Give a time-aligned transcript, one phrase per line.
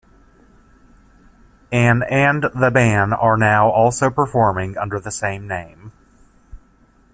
[1.71, 5.91] An and the band are now also performing under the same name.